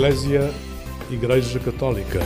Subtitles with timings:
[0.00, 0.50] Eclésia
[1.10, 2.20] Igreja Católica.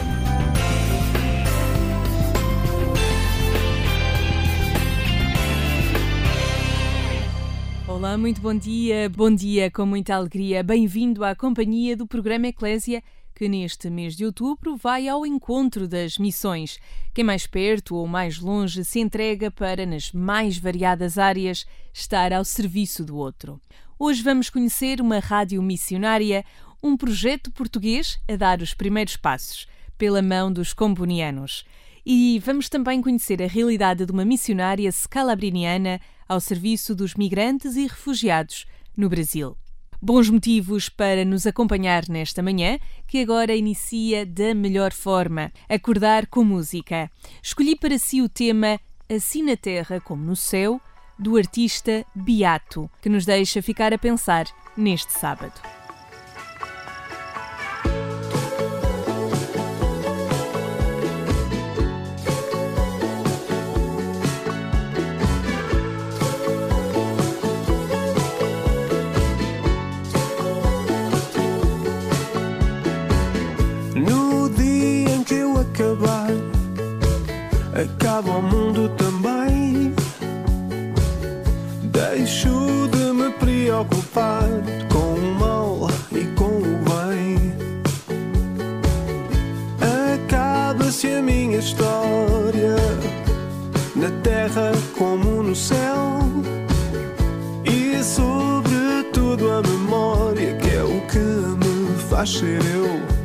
[7.89, 10.62] Olá, muito bom dia, bom dia com muita alegria.
[10.62, 13.02] Bem-vindo à companhia do programa Eclésia,
[13.34, 16.79] que neste mês de outubro vai ao encontro das missões.
[17.12, 22.44] Quem mais perto ou mais longe se entrega para, nas mais variadas áreas, estar ao
[22.44, 23.61] serviço do outro.
[23.99, 26.44] Hoje vamos conhecer uma rádio missionária,
[26.84, 29.66] um projeto português a dar os primeiros passos,
[29.96, 31.64] pela mão dos combonianos.
[32.05, 37.86] E vamos também conhecer a realidade de uma missionária scalabriniana ao serviço dos migrantes e
[37.86, 39.56] refugiados no Brasil.
[40.00, 46.44] Bons motivos para nos acompanhar nesta manhã, que agora inicia da melhor forma, acordar com
[46.44, 47.10] música.
[47.42, 50.78] Escolhi para si o tema Assim na Terra como no Céu,
[51.19, 54.44] do artista Beato, que nos deixa ficar a pensar
[54.76, 55.73] neste sábado.
[77.75, 79.92] Acaba o mundo também.
[81.83, 84.48] Deixo de me preocupar
[84.91, 87.53] com o mal e com o bem.
[90.14, 92.77] Acaba-se a minha história
[93.97, 96.20] na terra como no céu.
[97.64, 103.23] E sobretudo a memória que é o que me faz ser eu.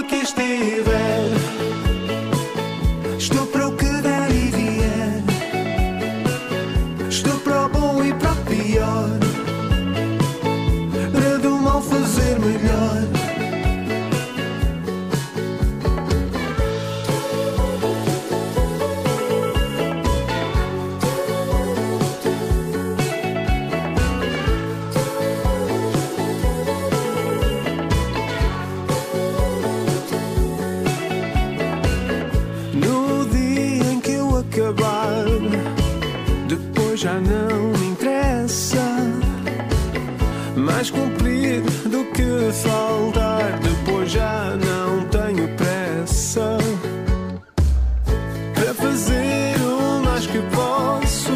[0.00, 1.09] Aqui estiver,
[40.80, 41.60] Mais cumprir
[41.90, 46.56] do que faltar, depois já não tenho pressa.
[48.54, 51.32] Para fazer o mais que posso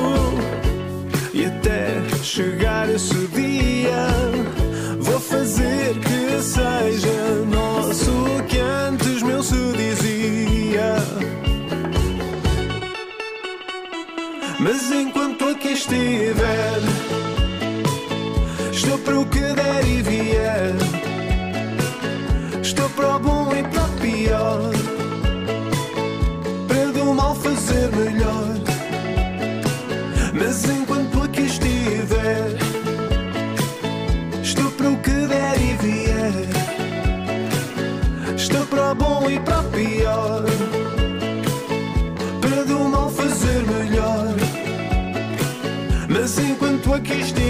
[1.34, 4.08] e até chegar esse dia,
[5.00, 10.96] vou fazer que seja nosso o que antes meu se dizia.
[14.58, 16.80] Mas enquanto aqui estiver,
[18.84, 20.74] estou para o que der e vier.
[22.60, 24.70] Estou para o bom e para o pior,
[26.68, 28.54] para do mal fazer melhor.
[30.34, 32.56] Mas enquanto aqui estiver,
[34.42, 36.48] estou para o que der e vier.
[38.36, 40.44] Estou para o bom e para o pior,
[42.40, 44.34] para do mal fazer melhor.
[46.08, 47.43] Mas enquanto aqui estiver.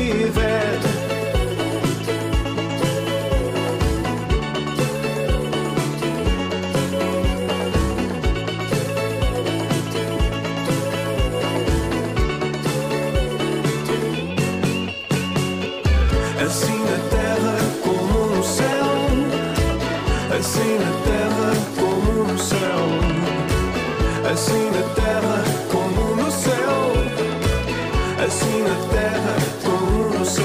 [21.15, 22.83] Terra como no céu,
[24.33, 26.83] assim na terra como no céu,
[28.27, 30.45] assim na terra como no céu.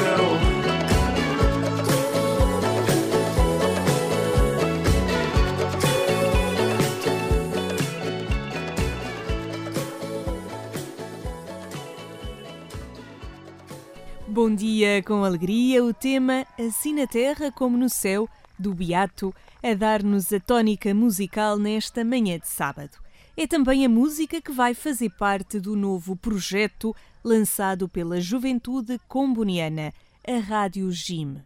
[14.27, 19.73] Bom dia com alegria, o tema Assim na Terra como no Céu, do Beato, a
[19.73, 22.97] dar-nos a tónica musical nesta manhã de sábado.
[23.35, 29.93] É também a música que vai fazer parte do novo projeto lançado pela Juventude Comboniana,
[30.27, 31.41] a Rádio Jim.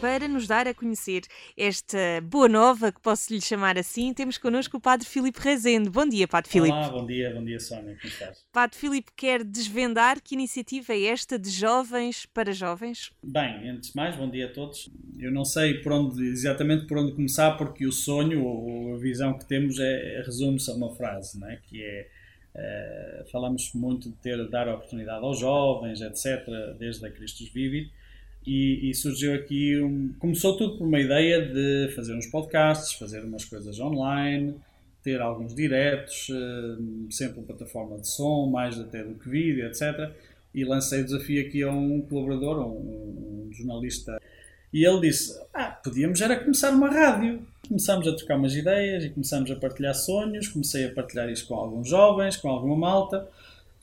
[0.00, 1.22] Para nos dar a conhecer
[1.56, 5.88] esta boa nova, que posso lhe chamar assim, temos connosco o Padre Filipe Rezende.
[5.88, 6.70] Bom dia, Padre Filipe.
[6.70, 8.44] Olá, bom dia, bom dia Sónia, como estás?
[8.52, 13.10] Padre Filipe quer desvendar que iniciativa é esta de jovens para jovens?
[13.22, 14.90] Bem, antes de mais, bom dia a todos.
[15.18, 19.38] Eu não sei por onde, exatamente por onde começar, porque o sonho ou a visão
[19.38, 21.56] que temos é, resume-se a uma frase, não é?
[21.56, 22.08] que é
[22.56, 26.42] Uh, falamos muito de ter, dar oportunidade aos jovens, etc.,
[26.78, 27.92] desde a Cristos Vivi.
[28.46, 33.24] E, e, surgiu aqui, um, começou tudo por uma ideia de fazer uns podcasts, fazer
[33.24, 34.54] umas coisas online,
[35.02, 40.12] ter alguns diretos, uh, sempre uma plataforma de som, mais até do que vídeo, etc.
[40.54, 44.20] E lancei o desafio aqui a um colaborador, um, um jornalista,
[44.72, 47.42] e ele disse: Ah, podíamos era começar uma rádio.
[47.66, 50.48] Começámos a trocar umas ideias e começámos a partilhar sonhos.
[50.48, 53.26] Comecei a partilhar isso com alguns jovens, com alguma malta,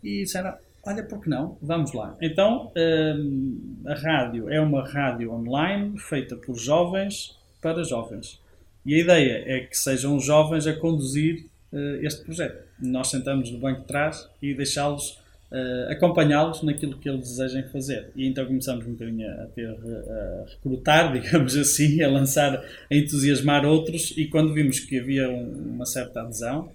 [0.03, 0.53] e disseram:
[0.85, 1.57] Olha, por que não?
[1.61, 2.17] Vamos lá.
[2.21, 8.41] Então, hum, a rádio é uma rádio online feita por jovens para jovens.
[8.85, 12.67] E a ideia é que sejam os jovens a conduzir uh, este projeto.
[12.81, 15.11] Nós sentamos no banco de trás e deixá-los,
[15.49, 18.11] uh, acompanhá-los naquilo que eles desejem fazer.
[18.13, 22.55] E então começamos um bocadinho a, ter, a recrutar, digamos assim, a lançar,
[22.91, 24.13] a entusiasmar outros.
[24.17, 26.69] E quando vimos que havia um, uma certa adesão,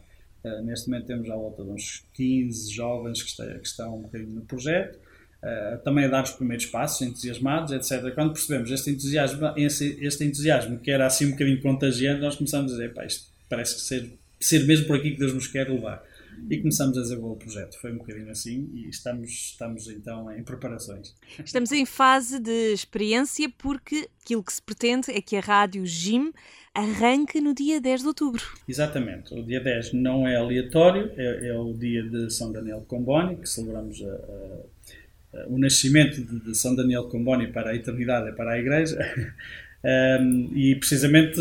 [0.44, 4.02] uh, neste momento temos à volta de uns 15 jovens que, está, que estão um
[4.02, 4.98] bocadinho no projeto.
[5.40, 8.12] Uh, também a dar os primeiros passos, entusiasmados, etc.
[8.12, 12.72] Quando percebemos este entusiasmo, este, este entusiasmo que era assim um bocadinho contagiante, nós começamos
[12.72, 15.68] a dizer, pá, isto parece que ser, ser mesmo por aqui que Deus nos quer
[15.68, 16.02] levar.
[16.50, 17.80] E começamos a desenvolver o projeto.
[17.80, 21.14] Foi um bocadinho assim e estamos, estamos então em preparações.
[21.44, 26.32] Estamos em fase de experiência porque aquilo que se pretende é que a rádio GIM
[26.78, 28.42] arranque no dia 10 de outubro.
[28.68, 29.34] Exatamente.
[29.34, 33.48] O dia 10 não é aleatório, é, é o dia de São Daniel Comboni, que
[33.48, 38.58] celebramos a, a o nascimento de, de, São Daniel Comboni para a eternidade para a
[38.58, 38.98] Igreja.
[40.22, 41.38] um, e precisamente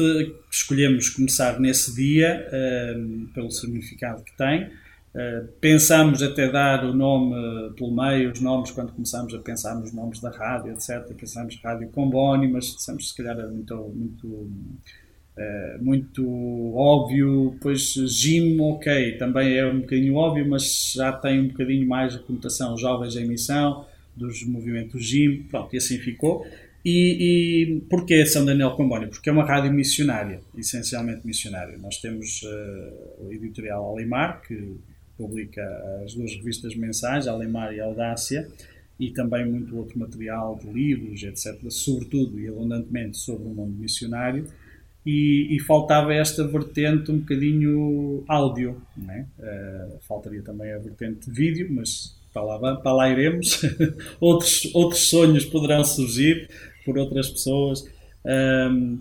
[0.52, 2.48] escolhemos começar nesse dia
[2.98, 4.66] um, pelo significado que tem.
[5.16, 9.92] Uh, pensamos até dar o nome pelo meio, os nomes, quando começamos a pensar nos
[9.94, 11.02] nomes da rádio, etc.
[11.18, 14.52] Pensamos Rádio Comboni, mas pensamos se calhar é muito, muito
[15.38, 16.26] Uh, muito
[16.76, 22.16] óbvio, pois Jim, ok, também é um bocadinho óbvio, mas já tem um bocadinho mais
[22.16, 23.86] a conotação jovens em missão,
[24.16, 26.44] dos movimentos Jim, pronto, e assim ficou.
[26.84, 29.10] E, e porquê São Daniel Combónio?
[29.10, 31.78] Porque é uma rádio missionária, essencialmente missionária.
[31.78, 34.76] Nós temos uh, o editorial Alimar, que
[35.16, 35.62] publica
[36.04, 38.48] as duas revistas mensais, Alimar e Audácia,
[39.00, 44.48] e também muito outro material de livros, etc., sobretudo e abundantemente sobre o mundo missionário
[45.10, 48.82] e, e, faltava esta vertente um bocadinho áudio.
[48.96, 49.26] Né?
[49.40, 53.62] Uh, faltaria também a vertente vídeo, mas para lá, para lá iremos.
[54.20, 56.50] outros, outros sonhos poderão surgir
[56.86, 57.86] por outras pessoas.
[58.26, 59.00] Um,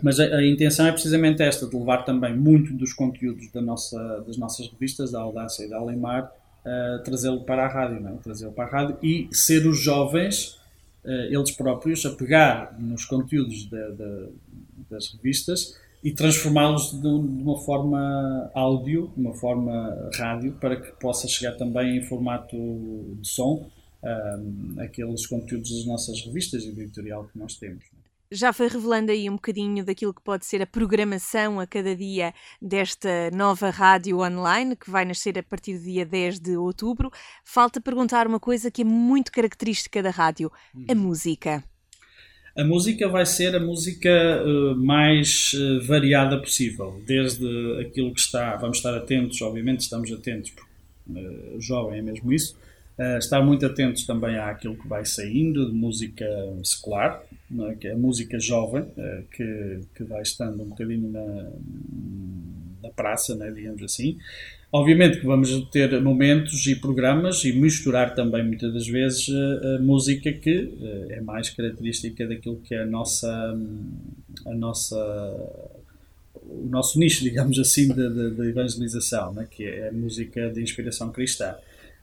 [0.00, 4.22] mas a, a, intenção é precisamente esta, de levar também muito dos conteúdos da nossa,
[4.26, 6.32] das nossas revistas, da Audácia e da Alemar,
[6.64, 8.12] uh, trazê-lo para a rádio, é?
[8.22, 10.58] trazê-lo para a rádio e ser os jovens,
[11.04, 14.28] uh, eles próprios, a pegar nos conteúdos de, de,
[14.92, 20.92] das revistas e transformá-los de, de, uma forma áudio, de uma forma rádio, para que
[21.00, 23.70] possa chegar também em formato de som
[24.02, 27.84] um, aqueles conteúdos das nossas revistas e editorial que nós temos.
[28.34, 32.32] Já foi revelando aí um bocadinho daquilo que pode ser a programação a cada dia
[32.60, 37.10] desta nova rádio online, que vai nascer a partir do dia 10 de outubro.
[37.44, 40.50] Falta perguntar uma coisa que é muito característica da rádio:
[40.88, 40.98] a uhum.
[40.98, 41.62] música.
[42.54, 44.10] A música vai ser a música
[44.44, 47.46] uh, mais uh, variada possível, desde
[47.80, 50.70] aquilo que está, vamos estar atentos, obviamente estamos atentos, porque
[51.18, 52.54] uh, jovem é mesmo isso,
[53.18, 56.26] estar muito atentos também àquilo que vai saindo de música
[56.62, 57.22] secular,
[57.70, 57.74] é?
[57.74, 58.84] que é a música jovem,
[59.32, 61.50] que, que vai estando um bocadinho na,
[62.82, 64.18] na praça, né, digamos assim,
[64.74, 70.32] Obviamente que vamos ter momentos e programas e misturar também muitas das vezes a, música
[70.32, 73.28] que eh, é mais característica daquilo que é a nossa
[74.46, 74.96] a nossa
[76.34, 79.46] o nosso nicho, digamos assim, de, evangelização, né?
[79.50, 81.54] que é a música de inspiração cristã.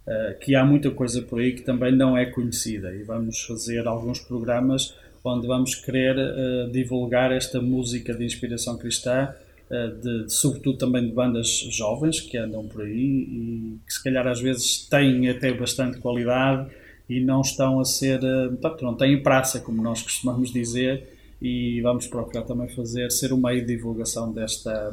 [0.09, 3.85] Uh, que há muita coisa por aí que também não é conhecida e vamos fazer
[3.87, 9.29] alguns programas onde vamos querer uh, divulgar esta música de inspiração cristã
[9.71, 14.03] eh, de, de, sobretudo também de bandas jovens que andam por aí e que se
[14.03, 16.71] calhar às vezes têm até bastante qualidade
[17.07, 21.03] e não estão a ser, eh, portanto, não têm praça, como nós costumamos dizer,
[21.39, 24.91] e vamos procurar também fazer, ser o meio de divulgação desta,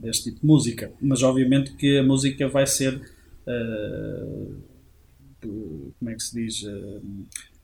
[0.00, 0.92] deste tipo de música.
[1.00, 3.00] Mas obviamente que a música vai ser, uh,
[5.98, 7.02] como é que se diz, uh,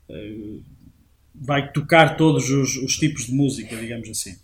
[0.09, 0.63] uh,
[1.33, 4.35] vai tocar todos os, os tipos de música, digamos assim.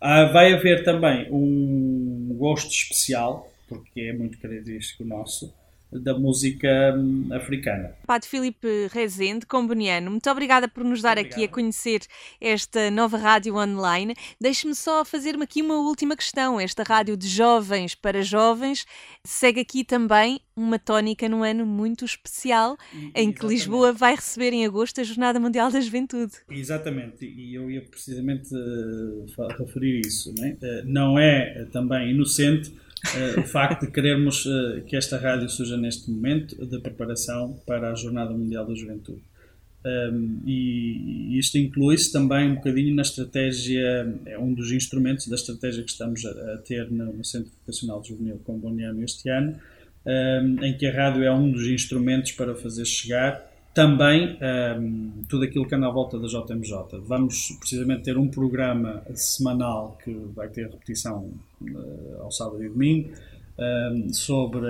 [0.00, 5.54] Ah, vai haver também um gosto especial, porque é muito característico nosso,
[5.92, 7.94] da música hum, africana.
[8.06, 12.00] Padre Filipe Rezende, comboniano, muito obrigada por nos dar aqui a conhecer
[12.40, 14.14] esta nova rádio online.
[14.40, 16.58] Deixe-me só fazer-me aqui uma última questão.
[16.58, 18.86] Esta rádio de jovens para jovens
[19.24, 22.76] segue aqui também uma tónica num ano muito especial,
[23.14, 26.32] em que Lisboa vai receber em agosto a Jornada Mundial da Juventude.
[26.50, 29.26] Exatamente, e eu ia precisamente uh,
[29.58, 30.34] referir isso.
[30.36, 32.72] Não é, não é também inocente
[33.06, 37.90] uh, o facto de querermos uh, que esta rádio surja neste momento de preparação para
[37.90, 39.22] a Jornada Mundial da Juventude.
[39.84, 45.82] Um, e, isto inclui-se também um bocadinho na estratégia, é um dos instrumentos da estratégia
[45.82, 49.58] que estamos a, a ter no, no, Centro Educacional Juvenil Comboniano este ano,
[50.06, 54.38] um, em que a rádio é um dos instrumentos para fazer chegar também
[54.78, 57.00] um, tudo aquilo que anda à volta da JMJ.
[57.06, 63.10] Vamos precisamente ter um programa semanal que vai ter repetição uh, ao sábado e domingo
[63.58, 64.66] um, sobre,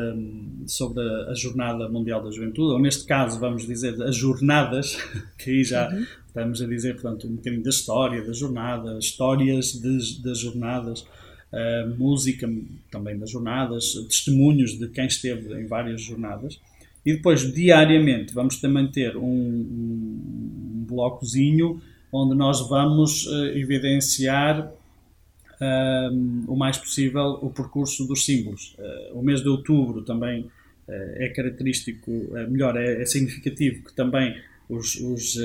[0.66, 4.96] sobre a Jornada Mundial da Juventude, ou neste caso vamos dizer as jornadas,
[5.38, 6.06] que aí já uhum.
[6.26, 11.88] estamos a dizer portanto, um bocadinho da história da jornada, histórias de, das jornadas, uh,
[11.98, 12.48] música
[12.90, 16.60] também das jornadas, testemunhos de quem esteve em várias jornadas.
[17.04, 21.80] E depois, diariamente, vamos também ter um, um blocozinho
[22.12, 28.76] onde nós vamos uh, evidenciar uh, o mais possível o percurso dos símbolos.
[28.78, 30.50] Uh, o mês de outubro também
[30.88, 32.10] é característico,
[32.50, 34.36] melhor, é, é, significativo que também
[34.68, 35.38] os, os,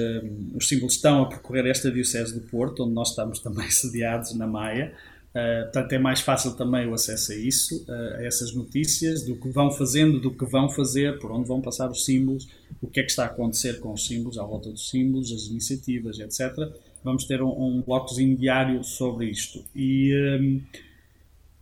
[0.56, 4.48] os símbolos estão a percorrer esta Diocese do Porto, onde nós estamos também sediados na
[4.48, 4.94] Maia.
[5.29, 9.36] Uh, portanto, é mais fácil também o acesso a isso, uh, a essas notícias, do
[9.36, 12.48] que vão fazendo, do que vão fazer, por onde vão passar os símbolos,
[12.81, 15.43] o que é que está a acontecer com os símbolos, à volta dos símbolos, as
[15.43, 16.53] iniciativas, etc.
[17.03, 19.63] Vamos ter um, um blocozinho diário sobre isto.
[19.75, 20.62] E um,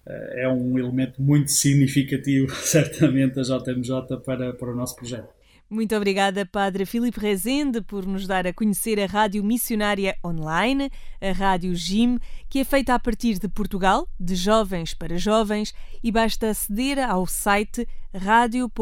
[0.05, 5.34] eh, é um elemento muito significativo, certamente, a JMJ para, para o nosso projeto.
[5.67, 11.31] Muito obrigada, Padre Filipe Rezende, por nos dar a conhecer a Rádio Missionária Online, a
[11.31, 16.51] Rádio GIM, que é feita a partir de Portugal, de jovens para jovens, e basta
[16.51, 18.75] aceder ao site radio.gim.pt.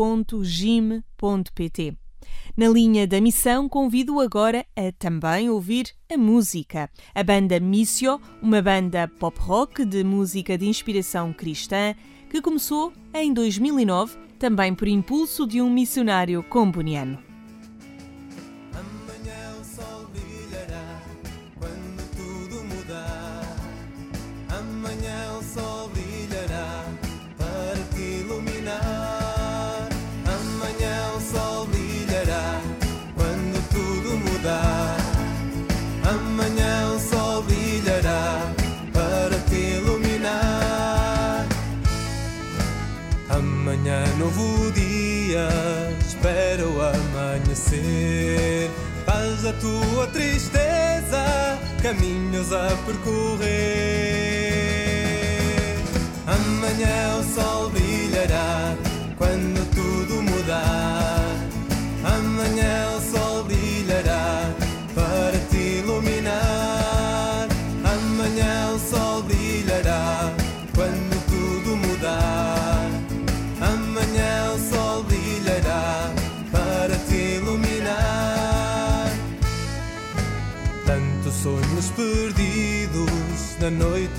[2.56, 6.90] Na linha da missão, convido agora a também ouvir a música.
[7.16, 11.96] A banda Missio, uma banda pop rock de música de inspiração cristã,
[12.34, 17.33] que começou em 2009 também por impulso de um missionário comboniano.
[51.84, 54.33] Caminhos a percorrer.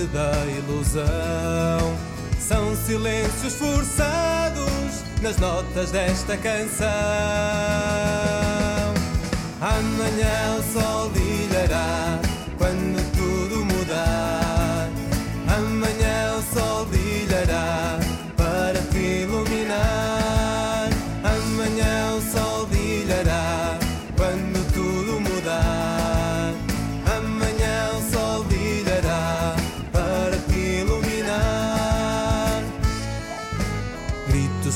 [0.06, 1.96] Da ilusão
[2.38, 6.86] são silêncios forçados nas notas desta canção.
[9.60, 10.93] Amanhã o sol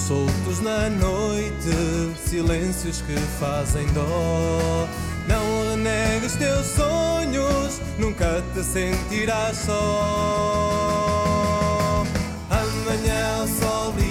[0.08, 1.68] soltos na noite,
[2.16, 4.88] silêncios que fazem dó.
[5.28, 10.86] Não renegues teus sonhos, nunca te sentirás só.
[12.48, 14.07] Amanhã o sol brilhará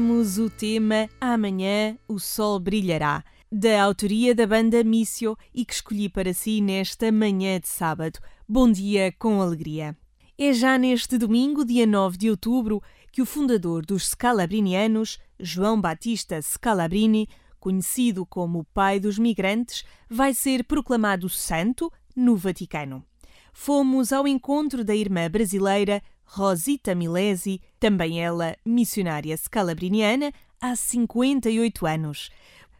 [0.00, 6.08] ouvíamos o tema Amanhã o Sol Brilhará, da autoria da banda Missio e que escolhi
[6.08, 8.18] para si nesta manhã de sábado.
[8.48, 9.94] Bom dia com alegria.
[10.38, 16.40] É já neste domingo, dia 9 de outubro, que o fundador dos Scalabrinianos, João Batista
[16.40, 17.28] Scalabrini,
[17.58, 23.04] conhecido como o pai dos migrantes, vai ser proclamado santo no Vaticano.
[23.52, 26.02] Fomos ao encontro da irmã brasileira
[26.32, 32.30] Rosita Milesi, também ela missionária scalabriniana, há 58 anos.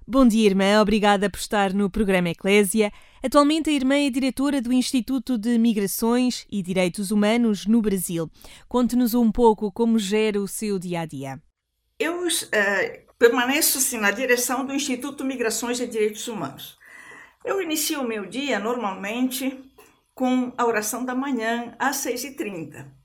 [0.06, 0.80] Bom dia, irmã.
[0.80, 2.92] Obrigada por estar no programa Eclésia.
[3.20, 8.30] Atualmente, a irmã é diretora do Instituto de Migrações e Direitos Humanos no Brasil.
[8.68, 11.42] Conte-nos um pouco como gera o seu dia a dia.
[11.98, 16.78] Eu uh, permaneço assim, na direção do Instituto Migrações e Direitos Humanos.
[17.44, 19.58] Eu inicio o meu dia normalmente
[20.14, 22.99] com a oração da manhã às 6h30.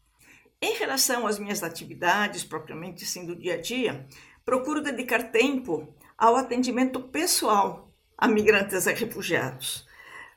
[0.66, 4.08] Em relação às minhas atividades, propriamente assim do dia a dia,
[4.44, 9.86] procuro dedicar tempo ao atendimento pessoal a migrantes e refugiados.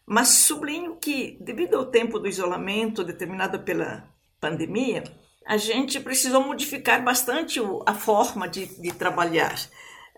[0.04, 4.06] Mas sublinho que, devido ao tempo do isolamento determinado pela
[4.38, 5.02] pandemia,
[5.46, 9.58] a gente precisou modificar bastante a forma de, de trabalhar,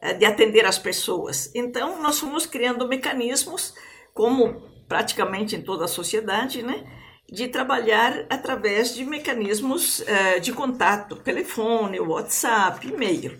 [0.03, 1.53] eh, de atender as pessoas.
[1.55, 3.75] Então, nós fomos criando mecanismos,
[4.13, 7.00] como praticamente em toda a sociedade, né?
[7.31, 13.39] De trabalhar através de mecanismos uh, de contato, telefone, WhatsApp, e-mail.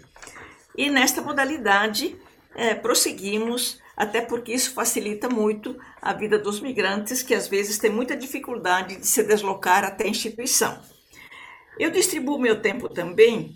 [0.77, 2.17] E nesta modalidade
[2.55, 7.91] uh, prosseguimos, até porque isso facilita muito a vida dos migrantes, que às vezes têm
[7.91, 10.81] muita dificuldade de se deslocar até a instituição.
[11.77, 13.55] Eu distribuo meu tempo também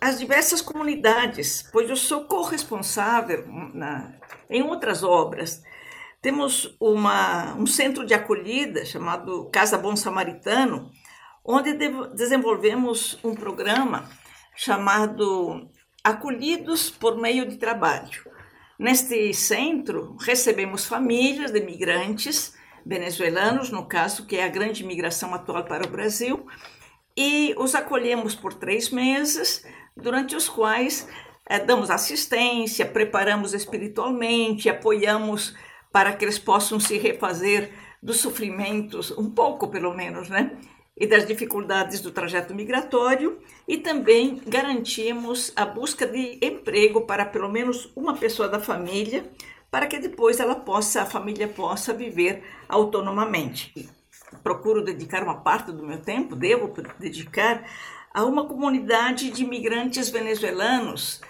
[0.00, 4.12] às diversas comunidades, pois eu sou corresponsável na,
[4.48, 5.62] em outras obras.
[6.22, 10.88] Temos uma, um centro de acolhida chamado Casa Bom Samaritano,
[11.44, 14.08] onde de, desenvolvemos um programa
[14.54, 15.68] chamado
[16.04, 18.22] Acolhidos por Meio de Trabalho.
[18.78, 22.54] Neste centro, recebemos famílias de migrantes
[22.86, 26.46] venezuelanos, no caso, que é a grande migração atual para o Brasil,
[27.16, 31.08] e os acolhemos por três meses, durante os quais
[31.48, 35.52] é, damos assistência, preparamos espiritualmente, apoiamos
[35.92, 37.70] para que eles possam se refazer
[38.02, 40.56] dos sofrimentos, um pouco pelo menos, né?
[40.96, 47.48] E das dificuldades do trajeto migratório, e também garantimos a busca de emprego para pelo
[47.48, 49.24] menos uma pessoa da família,
[49.70, 53.72] para que depois ela possa, a família possa viver autonomamente
[54.42, 57.64] procuro dedicar uma parte do meu tempo, devo dedicar,
[58.12, 61.20] a uma comunidade de imigrantes venezuelanos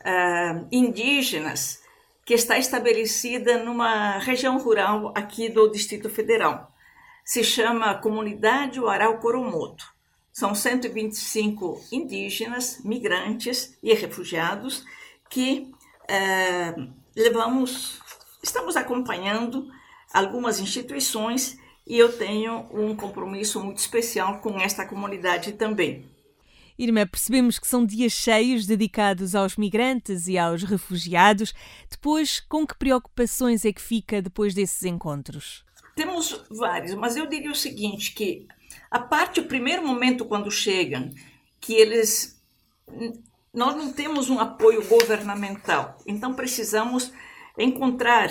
[0.00, 1.83] uh, indígenas
[2.24, 6.72] que está estabelecida numa região rural aqui do Distrito Federal.
[7.24, 9.92] Se chama Comunidade Uaral Coromoto.
[10.32, 14.84] São 125 indígenas, migrantes e refugiados
[15.30, 15.70] que
[16.10, 18.00] uh, levamos,
[18.42, 19.68] estamos acompanhando
[20.12, 26.10] algumas instituições e eu tenho um compromisso muito especial com esta comunidade também.
[26.78, 31.54] Irmã, percebemos que são dias cheios dedicados aos migrantes e aos refugiados.
[31.88, 35.64] Depois, com que preocupações é que fica depois desses encontros?
[35.94, 38.48] Temos vários, mas eu diria o seguinte, que
[38.90, 41.10] a parte, o primeiro momento quando chegam,
[41.60, 42.42] que eles...
[43.52, 47.12] Nós não temos um apoio governamental, então precisamos
[47.56, 48.28] encontrar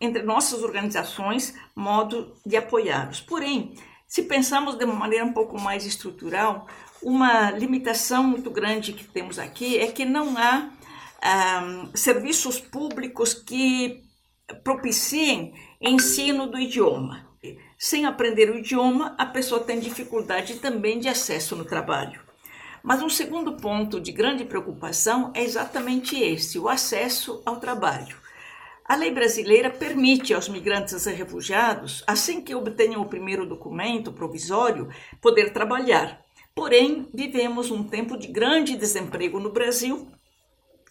[0.00, 3.20] entre nossas organizações modo de apoiá-los.
[3.20, 3.74] Porém,
[4.06, 6.68] se pensamos de uma maneira um pouco mais estrutural,
[7.04, 10.70] uma limitação muito grande que temos aqui é que não há
[11.94, 14.02] serviços públicos que
[14.62, 17.28] propiciem ensino do idioma.
[17.78, 22.20] Sem aprender o idioma, a pessoa tem dificuldade também de acesso no trabalho.
[22.82, 28.16] Mas um segundo ponto de grande preocupação é exatamente esse: o acesso ao trabalho.
[28.86, 34.90] A lei brasileira permite aos migrantes e refugiados, assim que obtenham o primeiro documento provisório,
[35.22, 36.22] poder trabalhar.
[36.54, 40.08] Porém, vivemos um tempo de grande desemprego no Brasil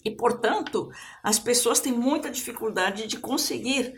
[0.03, 0.89] e, portanto,
[1.23, 3.93] as pessoas têm muita dificuldade de conseguir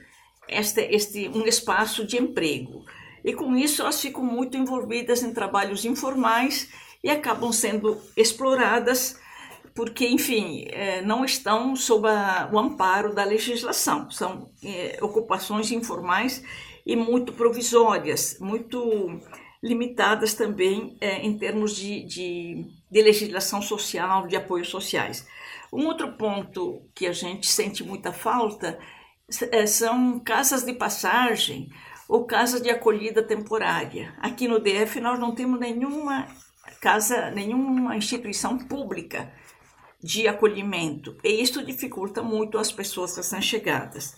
[0.47, 2.85] este, este um espaço de emprego.
[3.23, 6.69] E com isso elas ficam muito envolvidas em trabalhos informais
[7.03, 9.19] e acabam sendo exploradas
[9.73, 14.09] porque, enfim, é, não estão sob a, o amparo da legislação.
[14.11, 16.43] São é, ocupações informais
[16.85, 19.19] e muito provisórias, muito
[19.65, 25.27] limitadas também é, em termos de, de, de, legislação social, de apoios sociais.
[25.73, 28.77] Um outro ponto que a gente sente muita falta
[29.51, 31.71] é, são casas de passagem
[32.07, 34.13] ou casas de acolhida temporária.
[34.19, 36.27] Aqui no DF nós não temos nenhuma
[36.79, 39.33] casa, nenhuma instituição pública
[39.99, 44.15] de acolhimento, e isto dificulta muito as pessoas recém-chegadas.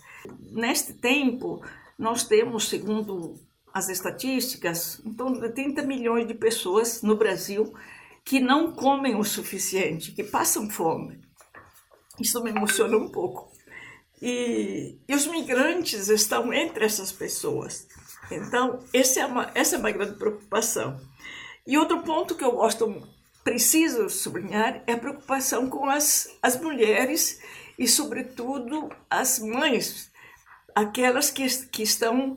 [0.50, 1.64] Neste tempo,
[1.98, 3.40] nós temos, segundo
[3.72, 7.72] as estatísticas, de 30 milhões de pessoas no Brasil
[8.24, 11.20] que não comem o suficiente, que passam fome.
[12.20, 13.50] Isso me emociona um pouco.
[14.20, 17.86] E, e os migrantes estão entre essas pessoas.
[18.30, 21.00] Então, é uma, essa é uma grande preocupação.
[21.66, 23.02] E outro ponto que eu gosto,
[23.42, 27.40] preciso sublinhar, é a preocupação com as, as mulheres
[27.78, 30.10] e, sobretudo, as mães,
[30.74, 32.36] aquelas que, que estão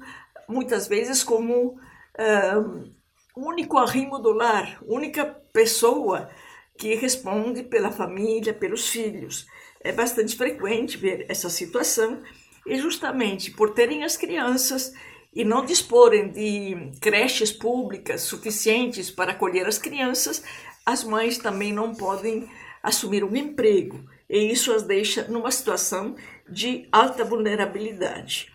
[0.52, 2.92] muitas vezes como uh,
[3.36, 6.30] único arrimo do lar, única pessoa
[6.78, 9.46] que responde pela família, pelos filhos.
[9.80, 12.22] É bastante frequente ver essa situação
[12.66, 14.94] e justamente por terem as crianças
[15.34, 20.44] e não disporem de creches públicas suficientes para acolher as crianças,
[20.86, 22.50] as mães também não podem
[22.84, 26.16] assumir um emprego e isso as deixa numa situação
[26.50, 28.52] de alta vulnerabilidade.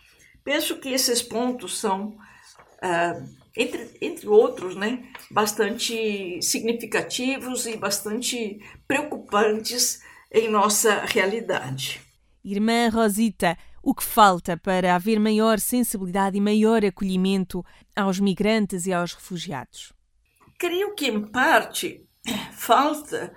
[0.46, 2.16] Penso que esses pontos são,
[2.80, 3.20] ah,
[3.56, 12.00] entre, entre outros, né, bastante significativos e bastante preocupantes em nossa realidade.
[12.44, 18.92] Irmã Rosita, o que falta para haver maior sensibilidade e maior acolhimento aos migrantes e
[18.92, 19.92] aos refugiados?
[20.61, 22.06] Creio que, em parte,
[22.54, 23.35] falta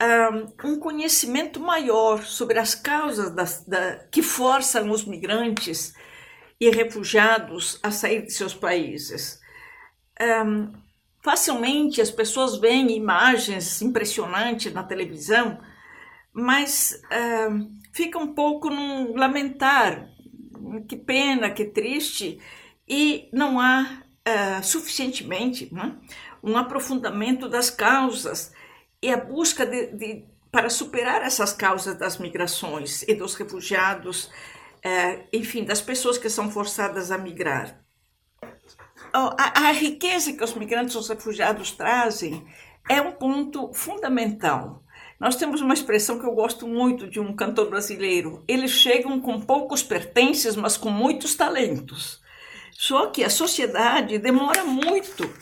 [0.00, 5.92] um, um conhecimento maior sobre as causas das, da, que forçam os migrantes
[6.64, 9.38] e refugiados a sair de seus países.
[10.46, 10.72] Um,
[11.22, 15.60] facilmente as pessoas veem imagens impressionantes na televisão,
[16.32, 16.98] mas
[17.50, 20.08] um, fica um pouco num lamentar,
[20.88, 22.40] que pena, que triste,
[22.88, 25.96] e não há uh, suficientemente né,
[26.42, 28.52] um aprofundamento das causas
[29.02, 34.30] e a busca de, de, para superar essas causas das migrações e dos refugiados
[35.32, 37.82] enfim, das pessoas que são forçadas a migrar.
[39.12, 42.44] A, a riqueza que os migrantes e os refugiados trazem
[42.88, 44.82] é um ponto fundamental.
[45.18, 48.44] Nós temos uma expressão que eu gosto muito de um cantor brasileiro.
[48.46, 52.20] Eles chegam com poucos pertences, mas com muitos talentos.
[52.72, 55.32] Só que a sociedade demora muito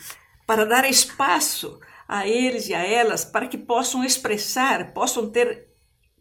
[0.45, 5.67] para dar espaço a eles e a elas para que possam expressar, possam ter,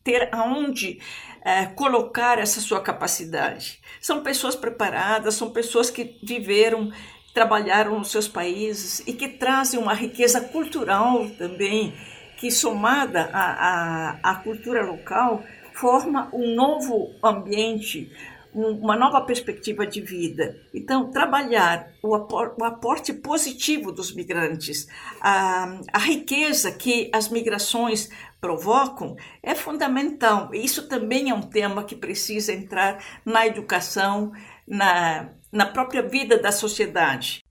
[0.04, 1.00] ter aonde
[1.44, 3.80] é, colocar essa sua capacidade.
[4.00, 6.90] São pessoas preparadas, são pessoas que viveram,
[7.34, 11.94] trabalharam nos seus países e que trazem uma riqueza cultural também,
[12.38, 15.42] que somada à, à, à cultura local,
[15.74, 18.10] forma um novo ambiente,
[18.54, 20.60] uma nova perspectiva de vida.
[20.74, 24.86] Então, trabalhar o, apor, o aporte positivo dos migrantes,
[25.20, 28.10] a, a riqueza que as migrações
[28.40, 30.54] provocam, é fundamental.
[30.54, 34.32] Isso também é um tema que precisa entrar na educação,
[34.66, 37.42] na, na própria vida da sociedade.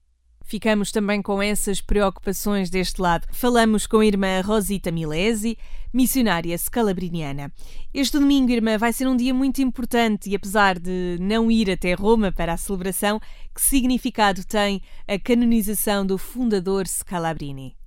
[0.52, 3.26] Ficamos também com essas preocupações deste lado.
[3.32, 5.58] Falamos com a irmã Rosita Milesi,
[5.94, 7.54] missionária scalabriniana.
[7.94, 11.94] Este domingo, irmã, vai ser um dia muito importante e apesar de não ir até
[11.94, 13.18] Roma para a celebração,
[13.56, 17.78] que significado tem a canonização do fundador Scalabrini?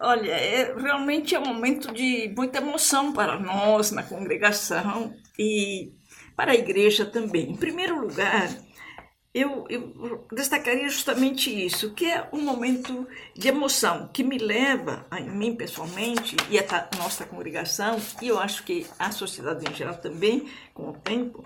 [0.00, 5.92] Olha, é, realmente é um momento de muita emoção para nós na congregação e
[6.34, 7.52] para a igreja também.
[7.52, 8.50] Em primeiro lugar,
[9.38, 15.20] eu, eu, destacaria justamente isso, que é um momento de emoção que me leva, a
[15.20, 20.48] mim pessoalmente, e a nossa congregação, e eu acho que a sociedade em geral também,
[20.72, 21.44] com o tempo,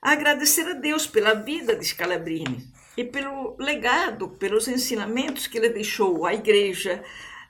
[0.00, 5.70] a agradecer a Deus pela vida de Scalabrini e pelo legado, pelos ensinamentos que ele
[5.70, 7.02] deixou à igreja,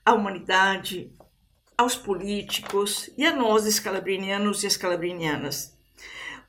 [0.02, 1.12] à humanidade,
[1.76, 5.73] aos políticos e a nós, escalabrinianos e escalabrinianas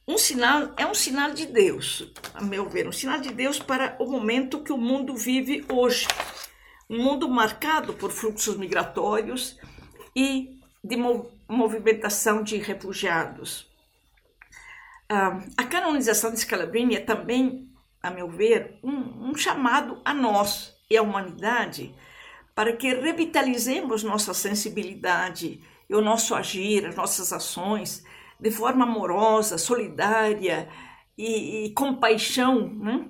[0.08, 3.96] um sinal é um sinal de Deus, a meu ver, um sinal de Deus para
[4.00, 6.08] o momento que o mundo vive hoje.
[6.90, 9.58] Um mundo marcado por fluxos migratórios
[10.16, 10.96] e de
[11.48, 13.68] movimentação de refugiados.
[15.10, 17.68] Ah, a canonização de Scalabrini é também,
[18.02, 21.96] a meu ver, um, um chamado a nós e à humanidade
[22.54, 28.04] para que revitalizemos nossa sensibilidade e o nosso agir, as nossas ações,
[28.40, 30.68] de forma amorosa, solidária
[31.18, 33.08] e, e compaixão né?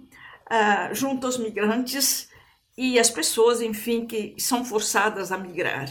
[0.49, 2.29] ah, junto aos migrantes
[2.77, 5.88] e as pessoas, enfim, que são forçadas a migrar.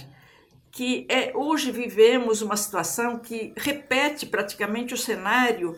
[0.71, 5.77] Que é, hoje vivemos uma situação que repete praticamente o cenário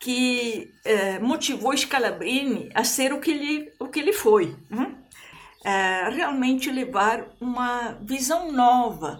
[0.00, 4.56] que é, motivou Scalabrini a ser o que ele, o que ele foi.
[4.70, 4.94] Né?
[5.64, 9.18] É, realmente levar uma visão nova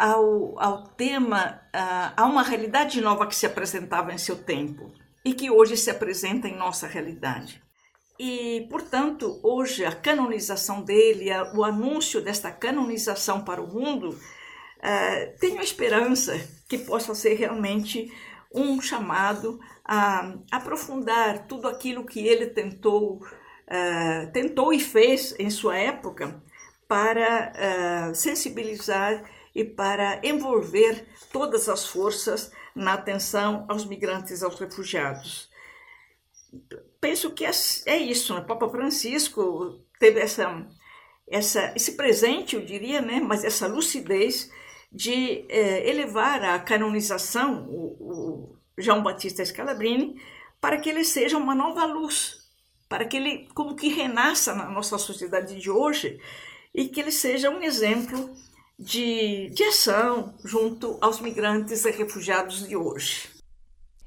[0.00, 1.60] ao, ao tema,
[2.16, 4.90] a uma realidade nova que se apresentava em seu tempo
[5.22, 7.62] e que hoje se apresenta em nossa realidade.
[8.18, 15.60] E, portanto, hoje a canonização dele, o anúncio desta canonização para o mundo, uh, tenho
[15.60, 18.12] esperança que possa ser realmente
[18.54, 25.76] um chamado a aprofundar tudo aquilo que ele tentou, uh, tentou e fez em sua
[25.78, 26.42] época
[26.88, 29.22] para sensibilizar
[29.54, 35.50] e para envolver todas as forças na atenção aos migrantes, aos refugiados
[37.00, 37.50] penso que é,
[37.86, 38.34] é isso.
[38.34, 38.42] Né?
[38.42, 40.66] Papa Francisco teve essa,
[41.28, 43.20] essa, esse presente, eu diria, né?
[43.20, 44.50] mas essa lucidez
[44.92, 50.20] de é, elevar a canonização, o, o João Batista Scalabrini,
[50.60, 52.38] para que ele seja uma nova luz,
[52.88, 56.20] para que ele como que renasça na nossa sociedade de hoje
[56.74, 58.34] e que ele seja um exemplo
[58.80, 63.28] de, de ação junto aos migrantes e refugiados de hoje.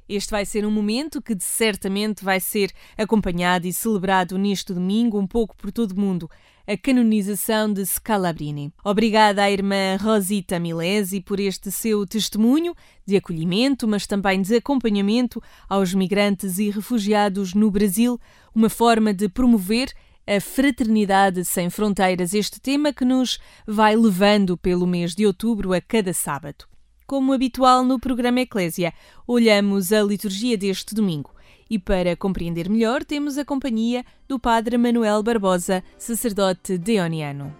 [0.09, 5.27] Este vai ser um momento que certamente vai ser acompanhado e celebrado neste domingo, um
[5.27, 6.29] pouco por todo o mundo,
[6.67, 8.73] a canonização de Scalabrini.
[8.83, 12.73] Obrigada à irmã Rosita Milesi por este seu testemunho
[13.05, 18.19] de acolhimento, mas também de acompanhamento aos migrantes e refugiados no Brasil,
[18.53, 19.93] uma forma de promover
[20.25, 25.81] a fraternidade sem fronteiras, este tema que nos vai levando pelo mês de outubro a
[25.81, 26.65] cada sábado.
[27.05, 28.93] Como habitual no programa Eclésia,
[29.27, 31.31] olhamos a liturgia deste domingo
[31.69, 37.53] e para compreender melhor temos a companhia do Padre Manuel Barbosa, sacerdote deoniano.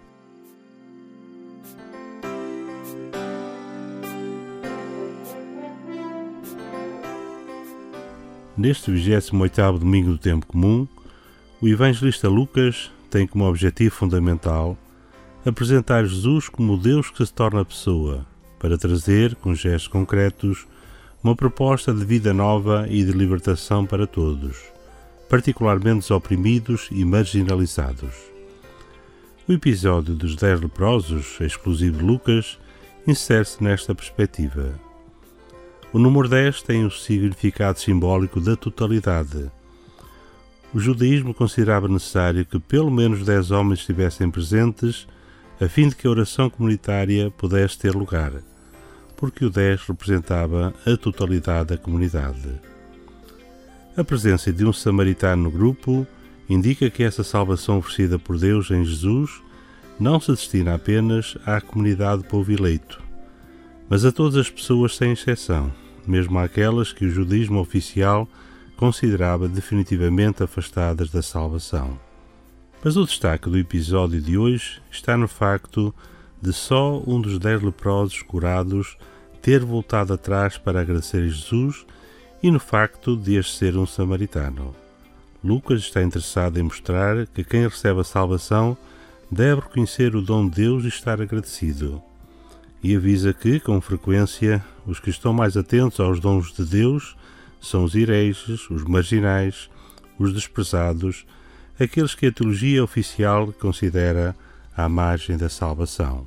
[8.56, 10.86] Neste 28º domingo do tempo comum,
[11.64, 14.76] o evangelista Lucas tem como objetivo fundamental
[15.46, 18.26] apresentar Jesus como Deus que se torna pessoa
[18.58, 20.66] para trazer, com gestos concretos,
[21.22, 24.58] uma proposta de vida nova e de libertação para todos,
[25.26, 28.14] particularmente os oprimidos e marginalizados.
[29.48, 32.58] O episódio dos Dez Leprosos, exclusivo de Lucas,
[33.06, 34.78] insere-se nesta perspectiva.
[35.94, 39.50] O número 10 tem o significado simbólico da totalidade.
[40.74, 45.06] O judaísmo considerava necessário que pelo menos 10 homens estivessem presentes
[45.60, 48.32] a fim de que a oração comunitária pudesse ter lugar
[49.16, 52.60] porque o 10 representava a totalidade da comunidade.
[53.96, 56.06] A presença de um samaritano no grupo
[56.48, 59.30] indica que essa salvação oferecida por Deus em Jesus
[59.98, 63.00] não se destina apenas à comunidade povo eleito,
[63.88, 65.72] mas a todas as pessoas sem exceção,
[66.06, 68.28] mesmo àquelas que o judaísmo oficial
[68.76, 71.98] considerava definitivamente afastadas da salvação.
[72.82, 75.94] Mas o destaque do episódio de hoje está no facto
[76.40, 78.98] de só um dos dez leprosos curados
[79.40, 81.86] ter voltado atrás para agradecer a Jesus
[82.42, 84.74] e no facto de este ser um samaritano.
[85.42, 88.76] Lucas está interessado em mostrar que quem recebe a salvação
[89.30, 92.02] deve reconhecer o dom de Deus e estar agradecido.
[92.82, 97.16] E avisa que, com frequência, os que estão mais atentos aos dons de Deus
[97.64, 99.68] são os hereges, os marginais,
[100.18, 101.26] os desprezados,
[101.80, 104.36] aqueles que a teologia oficial considera
[104.76, 106.26] à margem da salvação.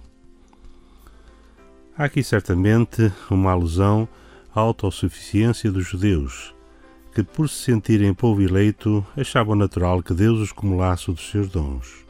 [1.97, 4.07] Há aqui certamente uma alusão
[4.53, 6.53] à autossuficiência dos judeus,
[7.13, 12.05] que, por se sentirem povo eleito, achavam natural que Deus os cumulasse dos seus dons.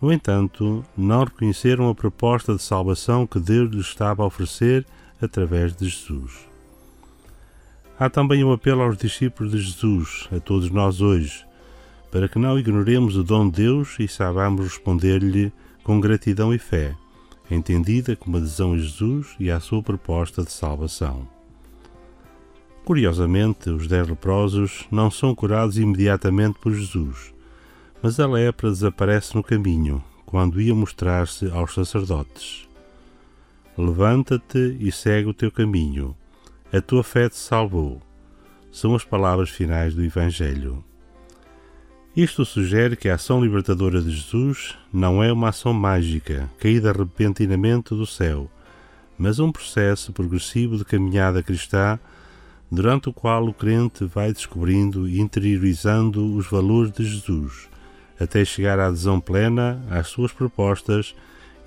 [0.00, 4.86] No entanto, não reconheceram a proposta de salvação que Deus lhes estava a oferecer
[5.20, 6.53] através de Jesus.
[7.98, 11.44] Há também um apelo aos discípulos de Jesus, a todos nós hoje,
[12.10, 15.52] para que não ignoremos o dom de Deus e saibamos responder-lhe
[15.82, 16.96] com gratidão e fé
[17.50, 21.28] entendida como adesão a Jesus e à sua proposta de salvação.
[22.84, 27.34] Curiosamente, os dez leprosos não são curados imediatamente por Jesus,
[28.02, 32.68] mas a lepra desaparece no caminho, quando ia mostrar-se aos sacerdotes.
[33.76, 36.14] Levanta-te e segue o teu caminho,
[36.76, 38.02] a tua fé te salvou.
[38.72, 40.84] São as palavras finais do Evangelho.
[42.16, 47.90] Isto sugere que a ação libertadora de Jesus não é uma ação mágica, caída repentinamente
[47.90, 48.50] do céu,
[49.16, 51.96] mas um processo progressivo de caminhada cristã,
[52.68, 57.68] durante o qual o crente vai descobrindo e interiorizando os valores de Jesus,
[58.18, 61.14] até chegar à adesão plena às suas propostas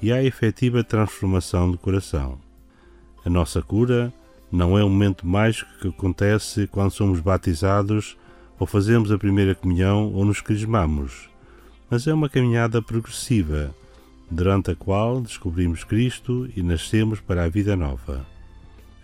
[0.02, 2.38] e à efetiva transformação do coração.
[3.24, 4.14] A nossa cura
[4.52, 8.18] não é um momento mágico que acontece quando somos batizados
[8.60, 11.30] ou fazemos a primeira comunhão ou nos crismamos,
[11.90, 13.74] mas é uma caminhada progressiva,
[14.30, 18.26] durante a qual descobrimos Cristo e nascemos para a vida nova.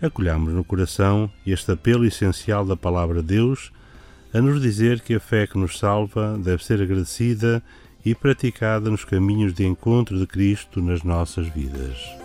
[0.00, 3.72] Acolhamos no coração este apelo essencial da Palavra de Deus
[4.32, 7.62] a nos dizer que a fé que nos salva deve ser agradecida
[8.04, 12.23] e praticada nos caminhos de encontro de Cristo nas nossas vidas.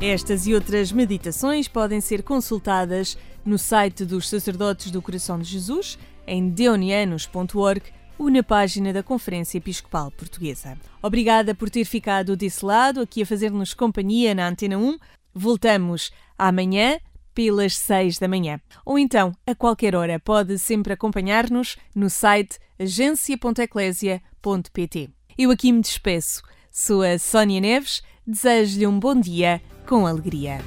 [0.00, 5.98] Estas e outras meditações podem ser consultadas no site dos Sacerdotes do Coração de Jesus,
[6.26, 7.82] em deonianos.org
[8.18, 10.78] ou na página da Conferência Episcopal Portuguesa.
[11.02, 14.98] Obrigada por ter ficado desse lado, aqui a fazer-nos companhia na Antena 1.
[15.34, 16.98] Voltamos amanhã
[17.34, 18.58] pelas 6 da manhã.
[18.86, 25.10] Ou então, a qualquer hora, pode sempre acompanhar-nos no site agência.eclésia.pt.
[25.36, 26.40] Eu aqui me despeço.
[26.72, 30.60] Sou a Sónia Neves, desejo-lhe um bom dia com alegria.